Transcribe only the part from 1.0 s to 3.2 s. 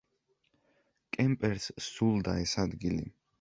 კემპერს სძულდა ეს ადგილი.